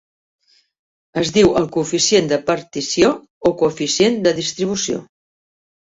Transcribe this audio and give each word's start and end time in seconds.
Es 1.23 1.31
diu 1.35 1.51
el 1.59 1.67
coeficient 1.75 2.31
de 2.31 2.39
partició 2.49 3.11
o 3.51 3.55
coeficient 3.63 4.19
de 4.29 4.37
distribució. 4.43 5.03